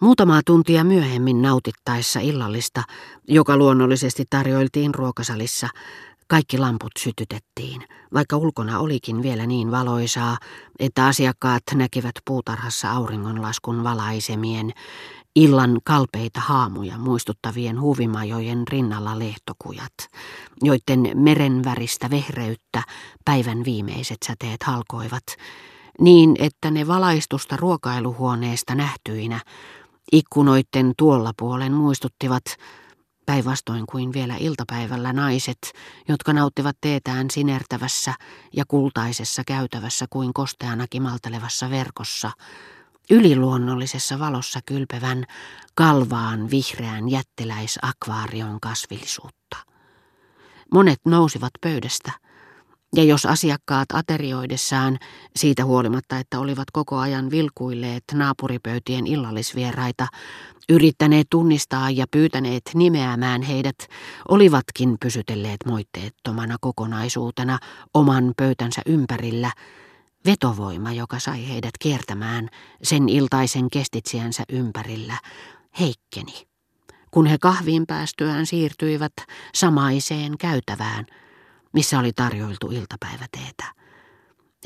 [0.00, 2.82] Muutamaa tuntia myöhemmin nautittaessa illallista,
[3.28, 5.68] joka luonnollisesti tarjoiltiin ruokasalissa,
[6.28, 7.82] kaikki lamput sytytettiin,
[8.14, 10.36] vaikka ulkona olikin vielä niin valoisaa,
[10.78, 14.72] että asiakkaat näkivät puutarhassa auringonlaskun valaisemien
[15.36, 19.94] illan kalpeita haamuja muistuttavien huvimajojen rinnalla lehtokujat,
[20.62, 22.82] joiden merenväristä vehreyttä
[23.24, 25.24] päivän viimeiset säteet halkoivat,
[26.00, 29.40] niin että ne valaistusta ruokailuhuoneesta nähtyinä
[30.12, 32.44] ikkunoitten tuolla puolen muistuttivat
[33.26, 35.58] päinvastoin kuin vielä iltapäivällä naiset,
[36.08, 38.14] jotka nauttivat teetään sinertävässä
[38.52, 42.30] ja kultaisessa käytävässä kuin kosteana kimaltelevassa verkossa,
[43.10, 45.24] yliluonnollisessa valossa kylpevän
[45.74, 49.56] kalvaan vihreän jättiläisakvaarion kasvillisuutta.
[50.74, 52.12] Monet nousivat pöydästä,
[52.96, 54.98] ja jos asiakkaat aterioidessaan,
[55.36, 60.06] siitä huolimatta, että olivat koko ajan vilkuilleet naapuripöytien illallisvieraita,
[60.68, 63.76] yrittäneet tunnistaa ja pyytäneet nimeämään heidät,
[64.28, 67.58] olivatkin pysytelleet moitteettomana kokonaisuutena
[67.94, 69.52] oman pöytänsä ympärillä,
[70.26, 72.48] vetovoima, joka sai heidät kiertämään
[72.82, 75.18] sen iltaisen kestitsiänsä ympärillä,
[75.80, 76.46] heikkeni.
[77.10, 79.12] Kun he kahviin päästyään siirtyivät
[79.54, 81.06] samaiseen käytävään,
[81.72, 83.64] missä oli tarjoiltu iltapäiväteetä.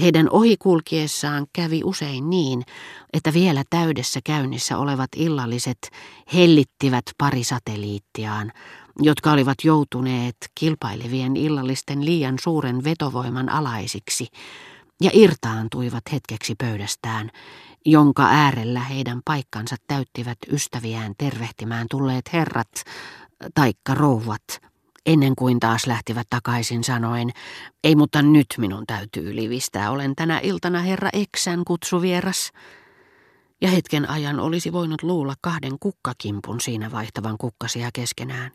[0.00, 2.62] Heidän ohikulkiessaan kävi usein niin,
[3.12, 5.78] että vielä täydessä käynnissä olevat illalliset
[6.34, 8.52] hellittivät pari satelliittiaan,
[8.98, 14.28] jotka olivat joutuneet kilpailevien illallisten liian suuren vetovoiman alaisiksi,
[15.00, 17.30] ja irtaantuivat hetkeksi pöydästään,
[17.84, 22.70] jonka äärellä heidän paikkansa täyttivät ystäviään tervehtimään tulleet herrat
[23.55, 24.61] taikka rouvat
[25.06, 27.30] ennen kuin taas lähtivät takaisin sanoen,
[27.84, 32.52] ei mutta nyt minun täytyy livistää, olen tänä iltana herra Eksän kutsuvieras.
[33.61, 38.50] Ja hetken ajan olisi voinut luulla kahden kukkakimpun siinä vaihtavan kukkasia keskenään.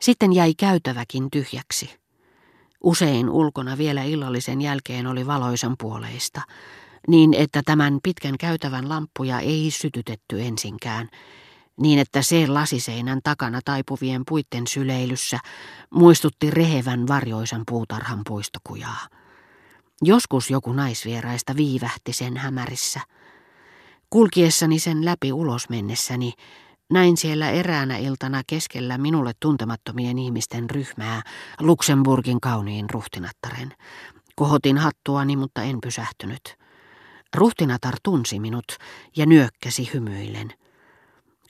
[0.00, 1.90] Sitten jäi käytäväkin tyhjäksi.
[2.84, 6.40] Usein ulkona vielä illallisen jälkeen oli valoisan puoleista,
[7.08, 11.08] niin että tämän pitkän käytävän lamppuja ei sytytetty ensinkään,
[11.82, 15.38] niin että se lasiseinän takana taipuvien puitten syleilyssä
[15.90, 19.08] muistutti rehevän varjoisan puutarhan puistokujaa.
[20.02, 23.00] Joskus joku naisvieraista viivähti sen hämärissä.
[24.10, 26.32] Kulkiessani sen läpi ulos mennessäni,
[26.92, 31.22] näin siellä eräänä iltana keskellä minulle tuntemattomien ihmisten ryhmää
[31.60, 33.74] Luxemburgin kauniin ruhtinattaren.
[34.36, 36.56] Kohotin hattuani, mutta en pysähtynyt.
[37.34, 38.76] Ruhtinatar tunsi minut
[39.16, 40.61] ja nyökkäsi hymyillen.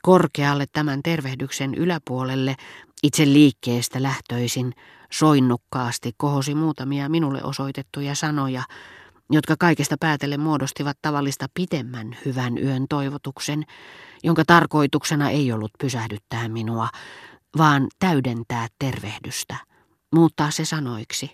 [0.02, 2.54] Korkealle tämän tervehdyksen yläpuolelle,
[3.02, 4.72] itse liikkeestä lähtöisin,
[5.12, 8.62] soinnukkaasti kohosi muutamia minulle osoitettuja sanoja,
[9.30, 13.64] jotka kaikesta päätellen muodostivat tavallista pitemmän hyvän yön toivotuksen,
[14.24, 16.88] jonka tarkoituksena ei ollut pysähdyttää minua,
[17.58, 19.56] vaan täydentää tervehdystä,
[20.14, 21.30] muuttaa se sanoiksi.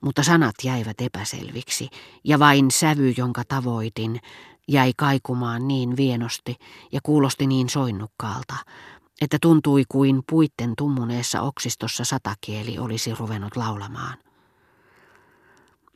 [0.00, 1.88] Mutta sanat jäivät epäselviksi,
[2.24, 4.20] ja vain sävy, jonka tavoitin,
[4.70, 6.56] jäi kaikumaan niin vienosti
[6.92, 8.54] ja kuulosti niin soinnukkaalta,
[9.20, 14.18] että tuntui kuin puitten tummuneessa oksistossa satakieli olisi ruvennut laulamaan.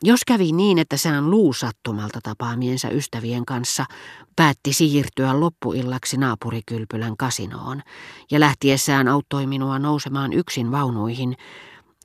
[0.03, 3.85] Jos kävi niin, että sään luusattumalta tapaamiensa ystävien kanssa
[4.37, 7.83] päätti siirtyä loppuillaksi naapurikylpylän kasinoon
[8.31, 11.37] ja lähtiessään auttoi minua nousemaan yksin vaunuihin,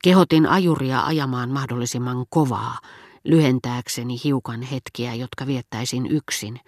[0.04, 2.78] kehotin ajuria ajamaan mahdollisimman kovaa,
[3.24, 6.60] lyhentääkseni hiukan hetkiä, jotka viettäisin yksin,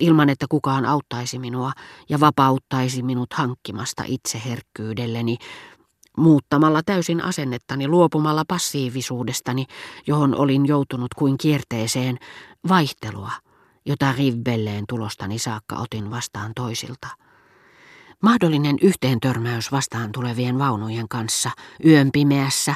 [0.00, 1.72] ilman että kukaan auttaisi minua
[2.08, 5.36] ja vapauttaisi minut hankkimasta itseherkkyydelleni,
[6.16, 9.66] muuttamalla täysin asennettani, luopumalla passiivisuudestani,
[10.06, 12.18] johon olin joutunut kuin kierteeseen,
[12.68, 13.32] vaihtelua,
[13.86, 17.08] jota Rivbelleen tulostani saakka otin vastaan toisilta.
[18.22, 21.50] Mahdollinen yhteentörmäys vastaan tulevien vaunujen kanssa
[21.84, 22.74] yön pimeässä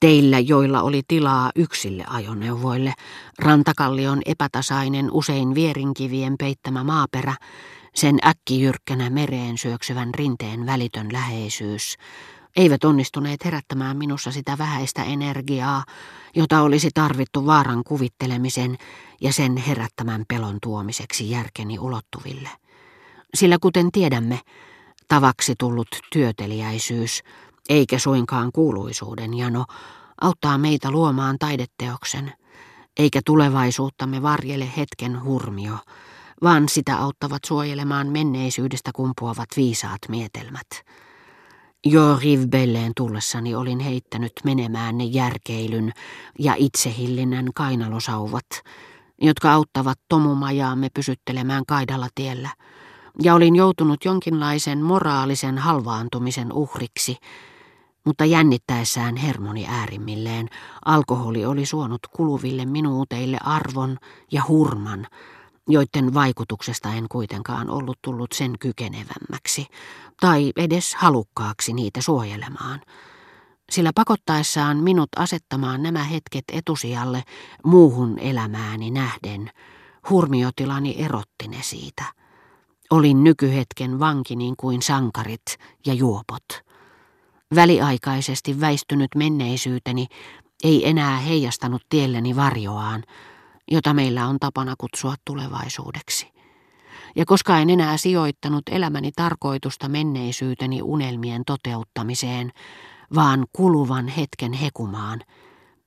[0.00, 2.94] Teillä, joilla oli tilaa yksille ajoneuvoille,
[3.38, 7.34] rantakallion epätasainen, usein vierinkivien peittämä maaperä,
[7.94, 11.96] sen äkkijyrkkänä mereen syöksyvän rinteen välitön läheisyys,
[12.56, 15.84] eivät onnistuneet herättämään minussa sitä vähäistä energiaa,
[16.34, 18.78] jota olisi tarvittu vaaran kuvittelemisen
[19.20, 22.48] ja sen herättämän pelon tuomiseksi järkeni ulottuville.
[23.34, 24.40] Sillä kuten tiedämme,
[25.08, 27.22] tavaksi tullut työteliäisyys
[27.68, 29.64] eikä suinkaan kuuluisuuden jano,
[30.20, 32.32] auttaa meitä luomaan taideteoksen,
[32.96, 35.78] eikä tulevaisuuttamme varjele hetken hurmio,
[36.42, 40.66] vaan sitä auttavat suojelemaan menneisyydestä kumpuavat viisaat mietelmät.
[41.86, 45.92] Jo Rivbelleen tullessani olin heittänyt menemään ne järkeilyn
[46.38, 48.46] ja itsehillinnän kainalosauvat,
[49.22, 52.50] jotka auttavat tomumajaamme pysyttelemään kaidalla tiellä,
[53.22, 57.16] ja olin joutunut jonkinlaisen moraalisen halvaantumisen uhriksi,
[58.04, 60.48] mutta jännittäessään hermoni äärimmilleen
[60.84, 63.96] alkoholi oli suonut kuluville minuuteille arvon
[64.32, 65.06] ja hurman,
[65.68, 69.66] joiden vaikutuksesta en kuitenkaan ollut tullut sen kykenevämmäksi,
[70.20, 72.80] tai edes halukkaaksi niitä suojelemaan.
[73.70, 77.22] Sillä pakottaessaan minut asettamaan nämä hetket etusijalle
[77.64, 79.50] muuhun elämääni nähden,
[80.10, 82.04] hurmiotilani erotti ne siitä.
[82.90, 86.44] Olin nykyhetken vanki niin kuin sankarit ja juopot.
[87.54, 90.06] Väliaikaisesti väistynyt menneisyyteni
[90.64, 93.04] ei enää heijastanut tielleni varjoaan,
[93.70, 96.32] jota meillä on tapana kutsua tulevaisuudeksi.
[97.16, 102.52] Ja koska en enää sijoittanut elämäni tarkoitusta menneisyyteni unelmien toteuttamiseen,
[103.14, 105.20] vaan kuluvan hetken hekumaan,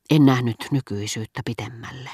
[0.10, 2.10] en nähnyt nykyisyyttä pitemmälle.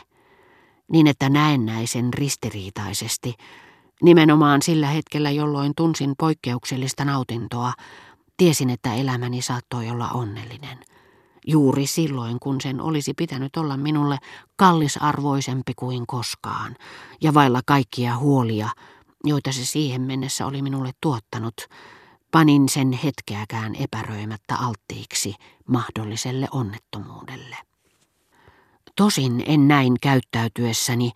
[0.92, 3.33] Niin että näennäisen ristiriitaisesti,
[4.03, 7.73] nimenomaan sillä hetkellä, jolloin tunsin poikkeuksellista nautintoa,
[8.38, 10.77] tiesin, että elämäni saattoi olla onnellinen–
[11.47, 14.17] juuri silloin, kun sen olisi pitänyt olla minulle
[14.55, 16.75] kallisarvoisempi kuin koskaan,
[17.21, 18.69] ja vailla kaikkia huolia,
[19.23, 21.55] joita se siihen mennessä oli minulle tuottanut,
[22.31, 25.33] panin sen hetkeäkään epäröimättä alttiiksi
[25.67, 27.57] mahdolliselle onnettomuudelle.
[28.95, 31.11] Tosin en näin käyttäytyessäni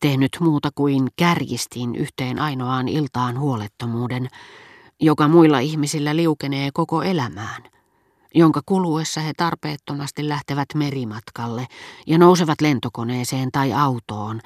[0.00, 4.28] tehnyt muuta kuin kärjistin yhteen ainoaan iltaan huolettomuuden,
[5.00, 7.62] joka muilla ihmisillä liukenee koko elämään–
[8.34, 11.66] jonka kuluessa he tarpeettomasti lähtevät merimatkalle
[12.06, 14.40] ja nousevat lentokoneeseen tai autoon,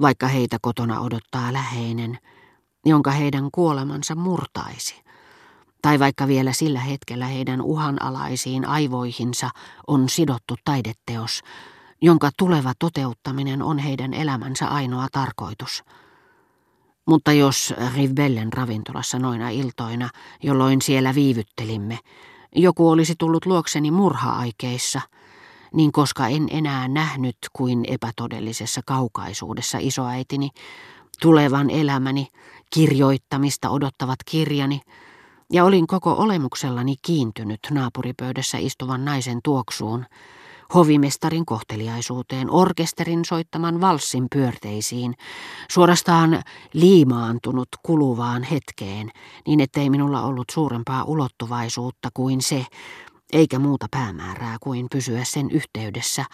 [0.00, 2.18] vaikka heitä kotona odottaa läheinen,
[2.86, 5.02] jonka heidän kuolemansa murtaisi.
[5.82, 9.50] Tai vaikka vielä sillä hetkellä heidän uhanalaisiin aivoihinsa
[9.86, 11.40] on sidottu taideteos,
[12.02, 15.84] jonka tuleva toteuttaminen on heidän elämänsä ainoa tarkoitus.
[17.06, 20.08] Mutta jos Rivbellen ravintolassa noina iltoina,
[20.42, 21.98] jolloin siellä viivyttelimme,
[22.56, 25.00] joku olisi tullut luokseni murha-aikeissa,
[25.74, 30.50] niin koska en enää nähnyt kuin epätodellisessa kaukaisuudessa isoäitini,
[31.20, 32.26] tulevan elämäni,
[32.74, 34.80] kirjoittamista odottavat kirjani,
[35.52, 40.06] ja olin koko olemuksellani kiintynyt naapuripöydässä istuvan naisen tuoksuun,
[40.74, 45.14] hovimestarin kohteliaisuuteen, orkesterin soittaman valssin pyörteisiin,
[45.70, 46.42] suorastaan
[46.72, 49.10] liimaantunut kuluvaan hetkeen,
[49.46, 52.66] niin ettei minulla ollut suurempaa ulottuvaisuutta kuin se,
[53.32, 56.24] eikä muuta päämäärää kuin pysyä sen yhteydessä,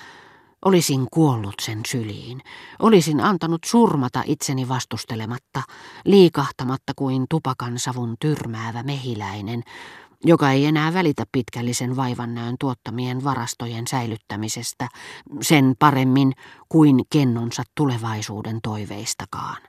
[0.65, 2.41] Olisin kuollut sen syliin.
[2.79, 5.63] Olisin antanut surmata itseni vastustelematta,
[6.05, 9.63] liikahtamatta kuin tupakan savun tyrmäävä mehiläinen,
[10.25, 14.89] joka ei enää välitä pitkällisen vaivannäön tuottamien varastojen säilyttämisestä
[15.41, 16.33] sen paremmin
[16.69, 19.63] kuin kennonsa tulevaisuuden toiveistakaan.